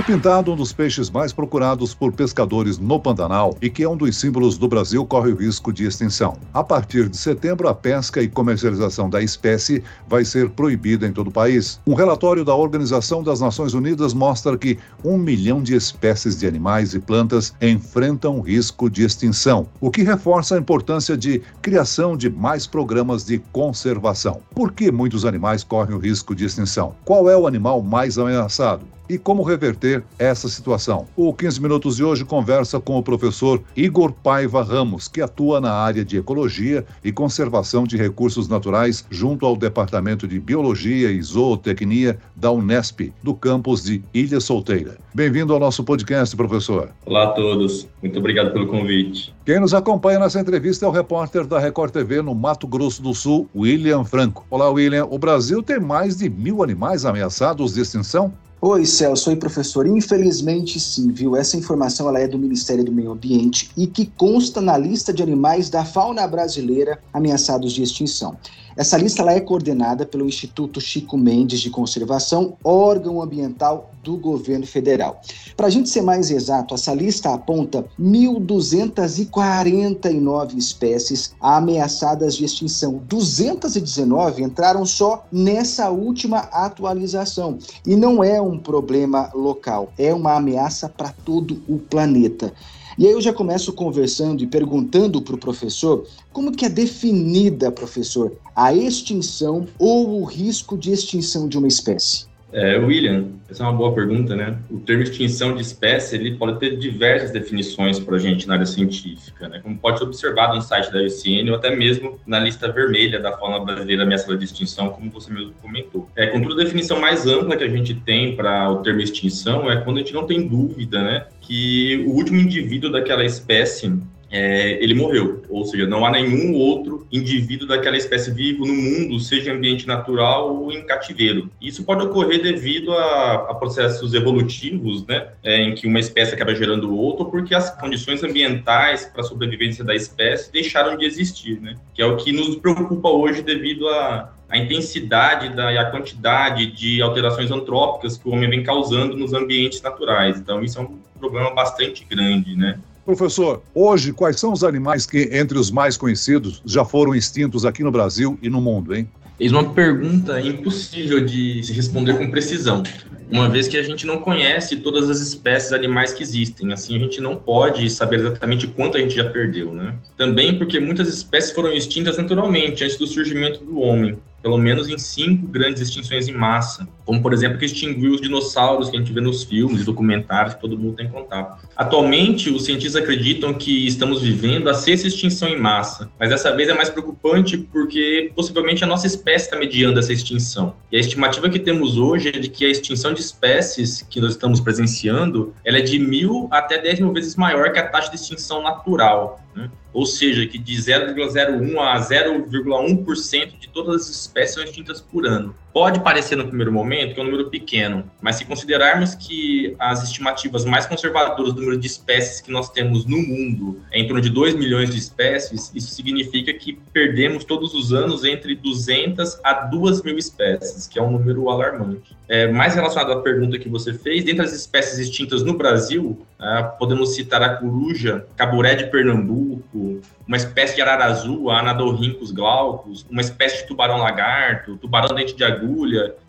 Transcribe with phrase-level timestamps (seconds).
[0.00, 3.98] O pintado, um dos peixes mais procurados por pescadores no Pantanal e que é um
[3.98, 6.38] dos símbolos do Brasil, corre o risco de extinção.
[6.54, 11.28] A partir de setembro, a pesca e comercialização da espécie vai ser proibida em todo
[11.28, 11.78] o país.
[11.86, 16.94] Um relatório da Organização das Nações Unidas mostra que um milhão de espécies de animais
[16.94, 22.66] e plantas enfrentam risco de extinção, o que reforça a importância de criação de mais
[22.66, 24.40] programas de conservação.
[24.54, 26.94] Por que muitos animais correm o risco de extinção?
[27.04, 28.86] Qual é o animal mais ameaçado?
[29.10, 31.06] e como reverter essa situação.
[31.16, 35.72] O 15 Minutos de hoje conversa com o professor Igor Paiva Ramos, que atua na
[35.72, 42.18] área de Ecologia e Conservação de Recursos Naturais junto ao Departamento de Biologia e Zootecnia
[42.36, 44.96] da Unesp, do campus de Ilha Solteira.
[45.14, 46.90] Bem-vindo ao nosso podcast, professor.
[47.04, 47.88] Olá a todos.
[48.02, 49.34] Muito obrigado pelo convite.
[49.44, 53.12] Quem nos acompanha nessa entrevista é o repórter da Record TV no Mato Grosso do
[53.12, 54.46] Sul, William Franco.
[54.48, 55.06] Olá, William.
[55.10, 58.32] O Brasil tem mais de mil animais ameaçados de extinção?
[58.62, 59.30] Oi, Celso.
[59.30, 59.86] Oi, professor.
[59.86, 61.34] Infelizmente, sim, viu?
[61.34, 65.22] Essa informação ela é do Ministério do Meio Ambiente e que consta na lista de
[65.22, 68.36] animais da fauna brasileira ameaçados de extinção.
[68.76, 74.66] Essa lista ela é coordenada pelo Instituto Chico Mendes de Conservação, órgão ambiental do governo
[74.66, 75.20] federal.
[75.56, 83.02] Para a gente ser mais exato, essa lista aponta 1.249 espécies ameaçadas de extinção.
[83.06, 87.58] 219 entraram só nessa última atualização.
[87.86, 92.52] E não é um problema local, é uma ameaça para todo o planeta.
[92.98, 97.70] E aí eu já começo conversando e perguntando para o professor como que é definida,
[97.70, 102.29] professor, a extinção ou o risco de extinção de uma espécie.
[102.52, 104.58] É, William, essa é uma boa pergunta, né?
[104.70, 108.66] O termo extinção de espécie ele pode ter diversas definições para a gente na área
[108.66, 109.60] científica, né?
[109.60, 113.36] Como pode ser observado no site da UCN ou até mesmo na lista vermelha da
[113.36, 116.08] fauna brasileira ameaçada de extinção, como você mesmo comentou.
[116.14, 119.80] É, contudo, a definição mais ampla que a gente tem para o termo extinção é
[119.80, 123.92] quando a gente não tem dúvida, né, que o último indivíduo daquela espécie
[124.30, 125.42] é, ele morreu.
[125.48, 129.86] Ou seja, não há nenhum outro indivíduo daquela espécie vivo no mundo, seja em ambiente
[129.86, 131.50] natural ou em cativeiro.
[131.60, 136.54] Isso pode ocorrer devido a, a processos evolutivos, né, é, em que uma espécie acaba
[136.54, 141.74] gerando outra, porque as condições ambientais para a sobrevivência da espécie deixaram de existir, né,
[141.94, 146.66] que é o que nos preocupa hoje devido a, a intensidade da, e a quantidade
[146.66, 150.38] de alterações antrópicas que o homem vem causando nos ambientes naturais.
[150.38, 152.78] Então, isso é um problema bastante grande, né?
[153.16, 157.82] Professor, hoje, quais são os animais que, entre os mais conhecidos, já foram extintos aqui
[157.82, 159.08] no Brasil e no mundo, hein?
[159.40, 162.84] Eis uma pergunta impossível de se responder com precisão,
[163.28, 166.72] uma vez que a gente não conhece todas as espécies animais que existem.
[166.72, 169.96] Assim, a gente não pode saber exatamente quanto a gente já perdeu, né?
[170.16, 174.98] Também porque muitas espécies foram extintas naturalmente, antes do surgimento do homem pelo menos em
[174.98, 179.12] cinco grandes extinções em massa, como por exemplo que extinguiu os dinossauros que a gente
[179.12, 181.66] vê nos filmes, documentários que todo mundo tem contato.
[181.76, 186.68] Atualmente, os cientistas acreditam que estamos vivendo a sexta extinção em massa, mas dessa vez
[186.68, 190.74] é mais preocupante porque possivelmente a nossa espécie está mediando essa extinção.
[190.90, 194.32] E a estimativa que temos hoje é de que a extinção de espécies que nós
[194.32, 198.16] estamos presenciando, ela é de mil até dez mil vezes maior que a taxa de
[198.16, 199.40] extinção natural.
[199.54, 199.70] Né?
[199.92, 205.54] Ou seja, que de 0,01 a 0,1% de todas as espécies são extintas por ano.
[205.72, 210.02] Pode parecer no primeiro momento que é um número pequeno, mas se considerarmos que as
[210.02, 214.20] estimativas mais conservadoras do número de espécies que nós temos no mundo é em torno
[214.20, 219.52] de 2 milhões de espécies, isso significa que perdemos todos os anos entre 200 a
[219.52, 222.16] 2 mil espécies, que é um número alarmante.
[222.28, 226.62] É, mais relacionado à pergunta que você fez, dentre as espécies extintas no Brasil, é,
[226.78, 233.04] podemos citar a coruja, caburé de Pernambuco, uma espécie de arara azul, a Anadorhynchus glaucus,
[233.10, 235.59] uma espécie de tubarão-lagarto, tubarão-dente de agulha,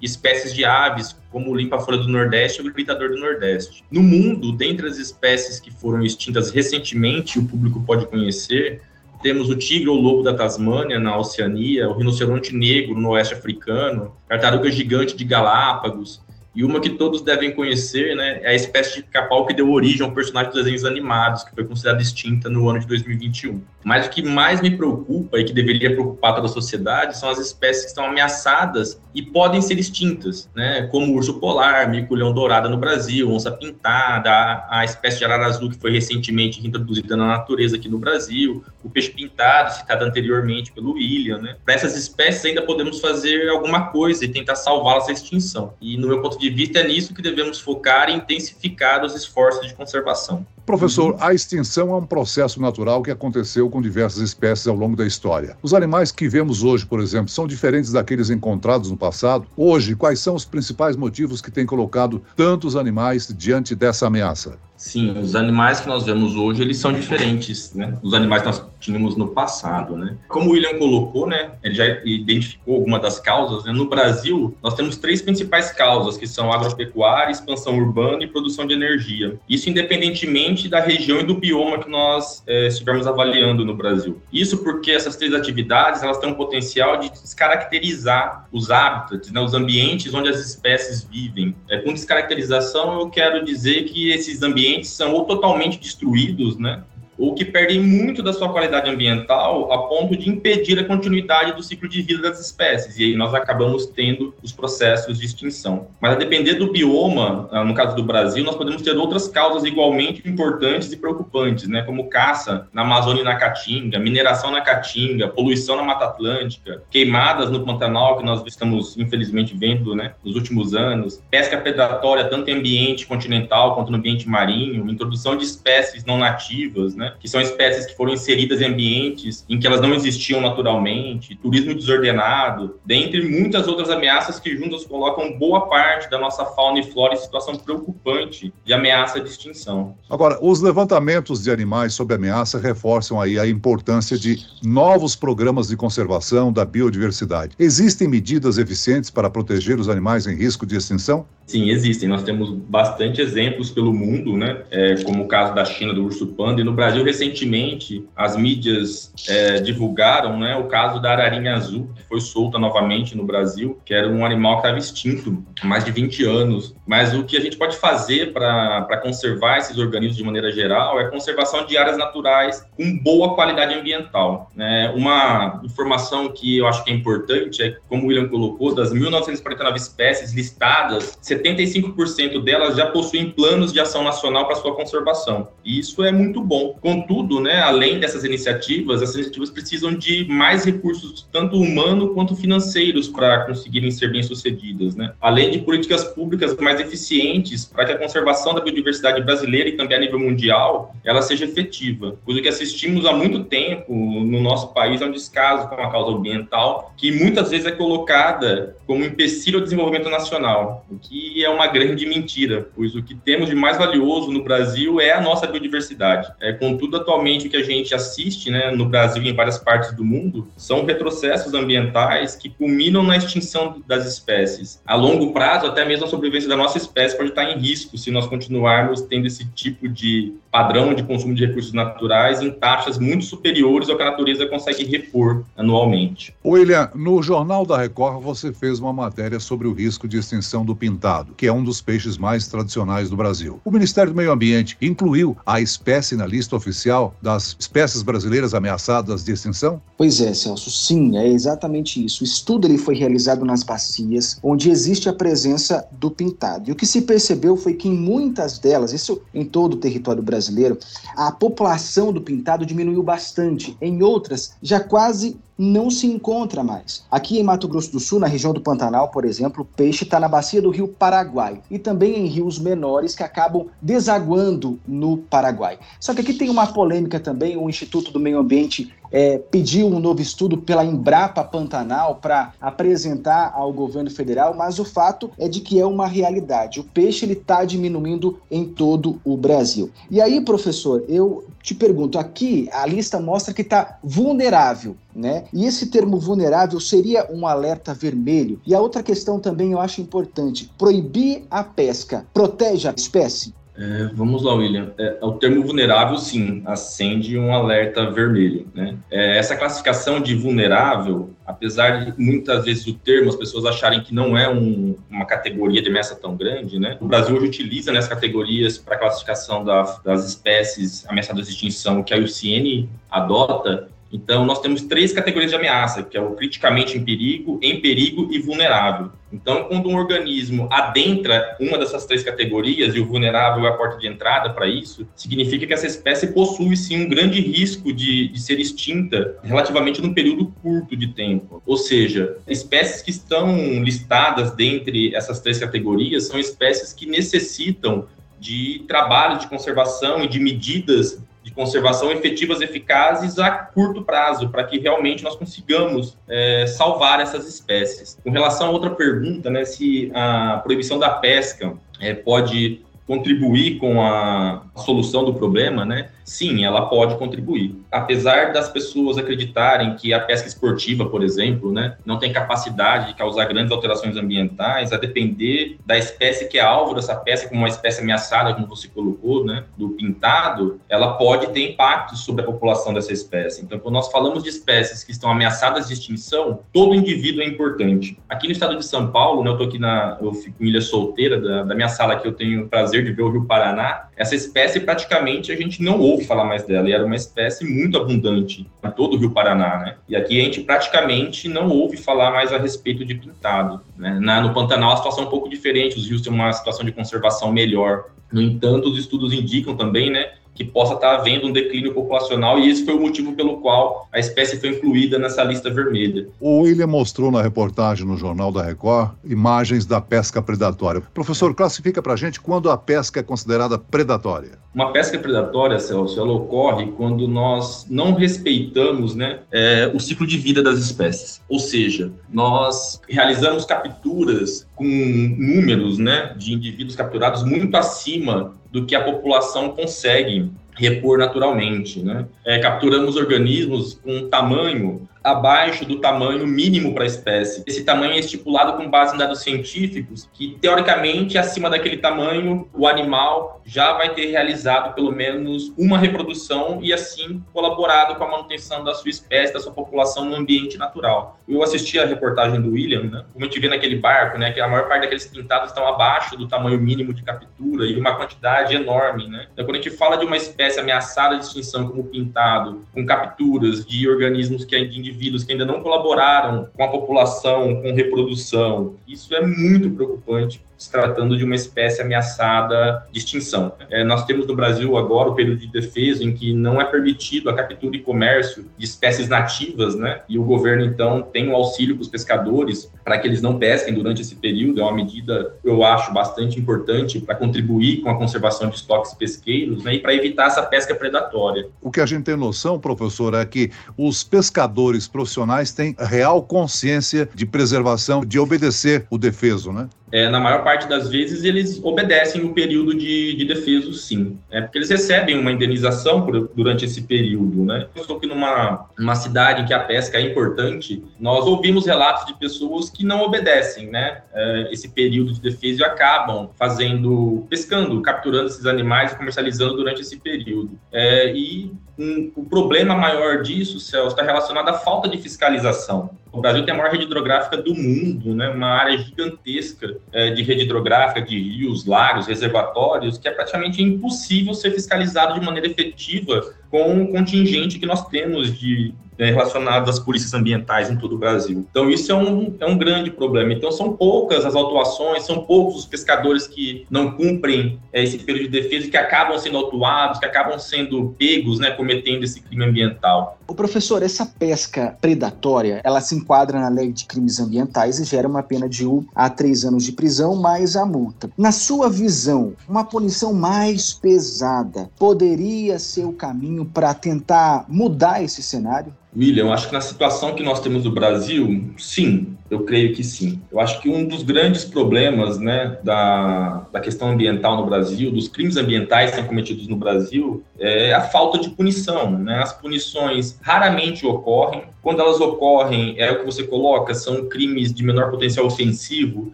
[0.02, 3.84] espécies de aves como o limpa-folha do Nordeste e o gritador do Nordeste.
[3.90, 8.82] No mundo, dentre as espécies que foram extintas recentemente, o público pode conhecer,
[9.22, 14.16] temos o tigre ou lobo da Tasmânia, na Oceania, o rinoceronte negro no oeste africano,
[14.28, 16.22] tartaruga gigante de Galápagos,
[16.54, 20.06] e uma que todos devem conhecer, né, é a espécie de capau que deu origem
[20.06, 23.62] ao personagem dos desenhos animados, que foi considerada extinta no ano de 2021.
[23.84, 27.40] Mas o que mais me preocupa e que deveria preocupar toda a sociedade são as
[27.40, 32.68] espécies que estão ameaçadas e podem ser extintas, né, como o urso polar, mico-leão dourada
[32.68, 37.28] no Brasil, onça pintada, a, a espécie de arara azul que foi recentemente introduzida na
[37.28, 41.38] natureza aqui no Brasil, o peixe pintado, citado anteriormente pelo William.
[41.38, 41.56] Né.
[41.64, 45.74] Para essas espécies ainda podemos fazer alguma coisa e tentar salvá-las da extinção.
[45.82, 49.68] E no meu ponto de vista, é nisso que devemos focar e intensificar os esforços
[49.68, 50.46] de conservação.
[50.66, 55.06] Professor, a extinção é um processo natural que aconteceu com diversas espécies ao longo da
[55.06, 55.58] história.
[55.62, 59.46] Os animais que vemos hoje, por exemplo, são diferentes daqueles encontrados no passado?
[59.56, 64.58] Hoje, quais são os principais motivos que têm colocado tantos animais diante dessa ameaça?
[64.82, 68.00] Sim, os animais que nós vemos hoje, eles são diferentes, né?
[68.02, 70.18] Dos animais que nós tínhamos no passado, né?
[70.28, 71.52] Como o William colocou, né?
[71.64, 73.72] Ele já identificou alguma das causas, né?
[73.72, 78.74] No Brasil, nós temos três principais causas, que são agropecuária, expansão urbana e produção de
[78.74, 79.40] energia.
[79.48, 84.20] Isso independentemente da região e do bioma que nós é, estivermos avaliando no Brasil.
[84.34, 89.40] Isso porque essas três atividades, elas têm um potencial de descaracterizar os hábitats, né?
[89.40, 91.56] Os ambientes onde as espécies vivem.
[91.70, 96.84] É, com descaracterização, eu quero dizer que esses ambientes ambientes são ou totalmente destruídos, né?
[97.22, 101.62] Ou que perdem muito da sua qualidade ambiental a ponto de impedir a continuidade do
[101.62, 102.98] ciclo de vida das espécies.
[102.98, 105.90] E aí nós acabamos tendo os processos de extinção.
[106.02, 109.64] Mas a depender do bioma, ah, no caso do Brasil, nós podemos ter outras causas
[109.66, 111.84] igualmente importantes e preocupantes, né?
[111.84, 117.52] como caça na Amazônia e na Caatinga, mineração na Caatinga, poluição na Mata Atlântica, queimadas
[117.52, 122.54] no Pantanal, que nós estamos infelizmente vendo né, nos últimos anos, pesca predatória tanto em
[122.56, 127.11] ambiente continental quanto no ambiente marinho, introdução de espécies não nativas, né?
[127.20, 131.74] Que são espécies que foram inseridas em ambientes em que elas não existiam naturalmente, turismo
[131.74, 137.14] desordenado, dentre muitas outras ameaças que juntas colocam boa parte da nossa fauna e flora
[137.14, 139.96] em situação preocupante de ameaça de extinção.
[140.10, 145.78] Agora, os levantamentos de animais sob ameaça reforçam aí a importância de novos programas de
[145.78, 147.56] conservação da biodiversidade.
[147.60, 151.26] Existem medidas eficientes para proteger os animais em risco de extinção?
[151.52, 152.08] Sim, existem.
[152.08, 154.62] Nós temos bastante exemplos pelo mundo, né?
[154.72, 156.62] É, como o caso da China do urso panda.
[156.62, 162.04] E no Brasil, recentemente, as mídias é, divulgaram né, o caso da ararinha azul, que
[162.04, 165.92] foi solta novamente no Brasil, que era um animal que estava extinto há mais de
[165.92, 166.76] 20 anos.
[166.86, 171.10] Mas o que a gente pode fazer para conservar esses organismos de maneira geral é
[171.10, 174.50] conservação de áreas naturais com boa qualidade ambiental.
[174.56, 174.92] Né?
[174.96, 179.76] Uma informação que eu acho que é importante é, como o William colocou, das 1.949
[179.76, 185.50] espécies listadas, 75% delas já possuem planos de ação nacional para sua conservação.
[185.64, 186.78] E isso é muito bom.
[186.92, 193.08] Contudo, né, além dessas iniciativas, essas iniciativas precisam de mais recursos, tanto humanos quanto financeiros,
[193.08, 194.94] para conseguirem ser bem-sucedidas.
[194.94, 195.14] Né?
[195.22, 199.96] Além de políticas públicas mais eficientes para que a conservação da biodiversidade brasileira e também
[199.96, 202.18] a nível mundial ela seja efetiva.
[202.26, 206.18] Pois que assistimos há muito tempo no nosso país é um descaso com a causa
[206.18, 211.68] ambiental, que muitas vezes é colocada como empecilho ao desenvolvimento nacional, o que é uma
[211.68, 216.32] grande mentira, pois o que temos de mais valioso no Brasil é a nossa biodiversidade.
[216.42, 219.94] É, contudo, atualmente o que a gente assiste né, no Brasil e em várias partes
[219.94, 224.82] do mundo são retrocessos ambientais que culminam na extinção das espécies.
[224.86, 228.12] A longo prazo, até mesmo a sobrevivência da nossa espécie pode estar em risco se
[228.12, 233.26] nós continuarmos tendo esse tipo de padrão de consumo de recursos naturais em taxas muito
[233.26, 236.34] superiores ao que a natureza consegue repor anualmente.
[236.46, 240.76] William, no Jornal da Record você fez uma matéria sobre o risco de extinção do
[240.76, 243.60] pintado, que é um dos peixes mais tradicionais do Brasil.
[243.64, 249.24] O Ministério do Meio Ambiente incluiu a espécie na lista oficial das espécies brasileiras ameaçadas
[249.24, 249.82] de extinção?
[249.98, 252.24] Pois é, Celso, sim, é exatamente isso.
[252.24, 256.70] O estudo ele foi realizado nas bacias, onde existe a presença do pintado.
[256.70, 260.22] E o que se percebeu foi que em muitas delas, isso em todo o território
[260.22, 260.78] brasileiro, brasileiro,
[261.16, 263.76] a população do pintado diminuiu bastante.
[263.82, 267.04] Em outras, já quase não se encontra mais.
[267.12, 270.20] Aqui em Mato Grosso do Sul, na região do Pantanal, por exemplo, o peixe está
[270.20, 275.78] na bacia do rio Paraguai e também em rios menores que acabam desaguando no Paraguai.
[276.00, 280.00] Só que aqui tem uma polêmica também, o Instituto do Meio Ambiente é, pediu um
[280.00, 285.60] novo estudo pela Embrapa Pantanal para apresentar ao governo federal, mas o fato é de
[285.60, 286.80] que é uma realidade.
[286.80, 289.90] O peixe ele está diminuindo em todo o Brasil.
[290.10, 295.44] E aí, professor, eu te pergunto, aqui a lista mostra que está vulnerável, né?
[295.54, 298.60] E esse termo vulnerável seria um alerta vermelho.
[298.66, 303.54] E a outra questão também eu acho importante: proibir a pesca protege a espécie?
[303.82, 304.94] É, vamos lá, William.
[305.00, 308.68] É, o termo vulnerável, sim, acende um alerta vermelho.
[308.76, 308.96] Né?
[309.10, 314.14] É, essa classificação de vulnerável, apesar de muitas vezes o termo as pessoas acharem que
[314.14, 316.96] não é um, uma categoria de ameaça tão grande, né?
[317.02, 322.14] o Brasil hoje utiliza nessas categorias para classificação da, das espécies ameaçadas de extinção que
[322.14, 327.04] a IUCN adota Então, nós temos três categorias de ameaça, que é o criticamente em
[327.04, 329.12] perigo, em perigo e vulnerável.
[329.32, 333.98] Então, quando um organismo adentra uma dessas três categorias, e o vulnerável é a porta
[333.98, 338.42] de entrada para isso, significa que essa espécie possui, sim, um grande risco de, de
[338.42, 341.64] ser extinta relativamente num período curto de tempo.
[341.66, 348.08] Ou seja, espécies que estão listadas dentre essas três categorias são espécies que necessitam
[348.40, 354.64] de trabalho de conservação e de medidas de conservação efetivas, eficazes a curto prazo, para
[354.64, 358.18] que realmente nós consigamos é, salvar essas espécies.
[358.24, 364.02] Com relação a outra pergunta, né, se a proibição da pesca é, pode contribuir com
[364.02, 366.10] a solução do problema, né?
[366.24, 367.76] Sim, ela pode contribuir.
[367.92, 373.16] Apesar das pessoas acreditarem que a pesca esportiva, por exemplo, né, não tem capacidade de
[373.16, 377.68] causar grandes alterações ambientais, a depender da espécie que é alvo dessa pesca, como uma
[377.68, 382.94] espécie ameaçada, como você colocou, né, do pintado, ela pode ter impacto sobre a população
[382.94, 383.64] dessa espécie.
[383.64, 388.18] Então, quando nós falamos de espécies que estão ameaçadas de extinção, todo indivíduo é importante.
[388.30, 390.82] Aqui no estado de São Paulo, né, eu estou aqui na, eu fico em Ilha
[390.82, 394.10] Solteira, da, da minha sala que eu tenho o prazer de ver o Rio Paraná,
[394.22, 397.98] essa espécie praticamente a gente não ouve falar mais dela, e era uma espécie muito
[397.98, 399.96] abundante em todo o Rio Paraná, né?
[400.08, 404.20] E aqui a gente praticamente não ouve falar mais a respeito de pintado, né?
[404.22, 406.92] Na, no Pantanal a situação é um pouco diferente, os rios têm uma situação de
[406.92, 408.12] conservação melhor.
[408.32, 412.70] No entanto, os estudos indicam também, né, que possa estar havendo um declínio populacional e
[412.70, 416.28] esse foi o motivo pelo qual a espécie foi incluída nessa lista vermelha.
[416.40, 421.02] O William mostrou na reportagem no Jornal da Record imagens da pesca predatória.
[421.14, 424.60] Professor, classifica para a gente quando a pesca é considerada predatória.
[424.74, 430.38] Uma pesca predatória, Celso, ela ocorre quando nós não respeitamos né, é, o ciclo de
[430.38, 431.42] vida das espécies.
[431.50, 438.96] Ou seja, nós realizamos capturas com números né, de indivíduos capturados muito acima do que
[438.96, 442.02] a população consegue repor naturalmente.
[442.02, 442.26] Né?
[442.46, 447.64] É, capturamos organismos com tamanho abaixo do tamanho mínimo para a espécie.
[447.68, 452.88] Esse tamanho é estipulado com base em dados científicos, que teoricamente, acima daquele tamanho, o
[452.88, 458.84] animal já vai ter realizado pelo menos uma reprodução e assim colaborado com a manutenção
[458.84, 461.40] da sua espécie, da sua população no ambiente natural.
[461.48, 463.26] Eu assisti a reportagem do William, né?
[463.32, 464.52] Como a gente vê naquele barco, né?
[464.52, 468.16] Que a maior parte daqueles pintados estão abaixo do tamanho mínimo de captura e uma
[468.16, 469.48] quantidade enorme, né?
[469.54, 473.06] Então, quando a gente fala de uma espécie ameaçada de extinção como o pintado, com
[473.06, 478.96] capturas de organismos que ainda indivíduos que ainda não colaboraram com a população, com reprodução.
[479.08, 483.74] Isso é muito preocupante, se tratando de uma espécie ameaçada de extinção.
[483.88, 487.52] É, nós temos no Brasil agora o período de defesa em que não é permitido
[487.52, 490.22] a captura e comércio de espécies nativas, né?
[490.28, 493.94] E o governo então tem um auxílio para os pescadores para que eles não pesquem
[493.94, 494.82] durante esse período.
[494.82, 499.84] É uma medida, eu acho, bastante importante para contribuir com a conservação de estoques pesqueiros,
[499.84, 499.94] né?
[499.94, 501.70] E para evitar essa pesca predatória.
[501.80, 507.30] O que a gente tem noção, professor, é que os pescadores profissionais têm real consciência
[507.36, 509.88] de preservação, de obedecer o defeso, né?
[510.12, 514.38] É, na maior parte das vezes, eles obedecem o período de, de defeso, sim.
[514.50, 517.88] É porque eles recebem uma indenização por, durante esse período, né?
[517.96, 522.26] Eu estou aqui numa, numa cidade em que a pesca é importante, nós ouvimos relatos
[522.26, 524.24] de pessoas que não obedecem, né?
[524.34, 530.02] É, esse período de defesa e acabam fazendo, pescando, capturando esses animais e comercializando durante
[530.02, 530.78] esse período.
[530.92, 536.10] É, e um, o problema maior disso, Celso, está relacionado à falta de fiscalização.
[536.32, 538.48] O Brasil tem a maior rede hidrográfica do mundo, né?
[538.50, 544.54] uma área gigantesca é, de rede hidrográfica, de rios, lagos, reservatórios, que é praticamente impossível
[544.54, 550.00] ser fiscalizado de maneira efetiva com o contingente que nós temos de né, relacionado às
[550.00, 551.66] polícias ambientais em todo o Brasil.
[551.70, 553.54] Então, isso é um, é um grande problema.
[553.54, 558.50] Então, são poucas as autuações, são poucos os pescadores que não cumprem é, esse período
[558.50, 563.38] de defesa, que acabam sendo autuados, que acabam sendo pegos, né, cometendo esse crime ambiental.
[563.48, 568.28] O professor, essa pesca predatória, ela se enquadra na lei de crimes ambientais e gera
[568.28, 571.30] uma pena de 1 a 3 anos de prisão mais a multa.
[571.38, 578.42] Na sua visão, uma punição mais pesada poderia ser o caminho para tentar mudar esse
[578.42, 578.94] cenário?
[579.16, 583.42] William, acho que na situação que nós temos no Brasil, sim, eu creio que sim.
[583.50, 588.28] Eu acho que um dos grandes problemas né, da, da questão ambiental no Brasil, dos
[588.28, 592.12] crimes ambientais que são cometidos no Brasil, é a falta de punição.
[592.12, 592.40] Né?
[592.40, 594.66] As punições raramente ocorrem.
[594.82, 599.32] Quando elas ocorrem, é o que você coloca, são crimes de menor potencial ofensivo,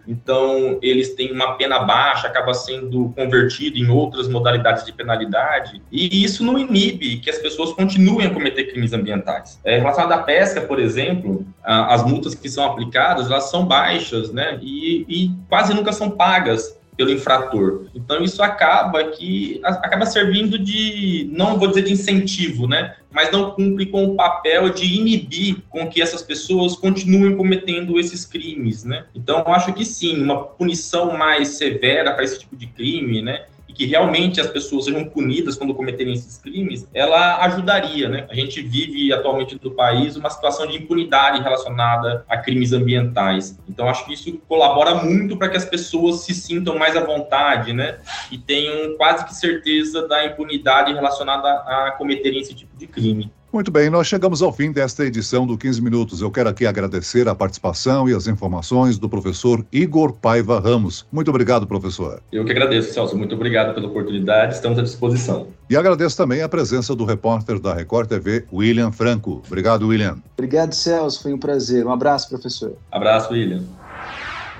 [0.05, 6.21] então eles têm uma pena baixa, acaba sendo convertido em outras modalidades de penalidade, e
[6.21, 9.57] isso não inibe que as pessoas continuem a cometer crimes ambientais.
[9.63, 14.59] É, relacionado à pesca, por exemplo, as multas que são aplicadas, elas são baixas, né?
[14.61, 17.85] E, e quase nunca são pagas pelo infrator.
[17.93, 22.95] Então isso acaba que acaba servindo de, não vou dizer de incentivo, né?
[23.11, 28.25] Mas não cumpre com o papel de inibir com que essas pessoas continuem cometendo esses
[28.25, 29.05] crimes, né?
[29.13, 33.45] Então acho que sim, uma punição mais severa para esse tipo de crime, né?
[33.77, 38.25] Que realmente as pessoas sejam punidas quando cometerem esses crimes, ela ajudaria, né?
[38.27, 43.59] A gente vive atualmente no país uma situação de impunidade relacionada a crimes ambientais.
[43.69, 47.71] Então, acho que isso colabora muito para que as pessoas se sintam mais à vontade,
[47.71, 47.99] né?
[48.31, 53.31] E tenham quase que certeza da impunidade relacionada a cometerem esse tipo de crime.
[53.57, 56.21] Muito bem, nós chegamos ao fim desta edição do 15 Minutos.
[56.21, 61.07] Eu quero aqui agradecer a participação e as informações do professor Igor Paiva Ramos.
[61.11, 62.21] Muito obrigado, professor.
[62.31, 63.17] Eu que agradeço, Celso.
[63.17, 64.53] Muito obrigado pela oportunidade.
[64.53, 65.47] Estamos à disposição.
[65.67, 69.41] E agradeço também a presença do repórter da Record TV, William Franco.
[69.47, 70.19] Obrigado, William.
[70.37, 71.23] Obrigado, Celso.
[71.23, 71.83] Foi um prazer.
[71.83, 72.73] Um abraço, professor.
[72.91, 73.63] Abraço, William.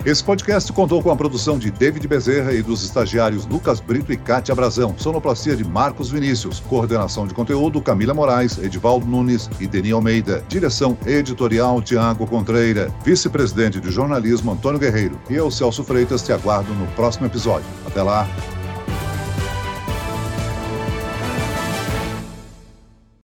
[0.06, 4.18] Esse podcast contou com a produção de David Bezerra e dos estagiários Lucas Brito e
[4.18, 9.92] Cátia Brazão, sonoplastia de Marcos Vinícius, coordenação de conteúdo Camila Moraes, Edivaldo Nunes e Deni
[9.92, 15.20] Almeida, direção editorial Tiago Contreira, vice-presidente de jornalismo Antônio Guerreiro.
[15.30, 17.68] E eu, Celso Freitas, te aguardo no próximo episódio.
[17.86, 18.27] Até lá!